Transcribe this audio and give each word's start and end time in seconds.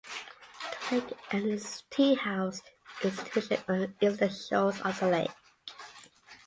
The 0.89 0.95
Lake 0.95 1.13
Agnes 1.29 1.83
Tea 1.91 2.15
House 2.15 2.63
is 3.03 3.17
situation 3.17 3.63
on 3.67 3.95
the 3.99 4.07
eastern 4.09 4.29
shores 4.29 4.81
of 4.81 4.99
the 4.99 5.05
lake. 5.05 5.31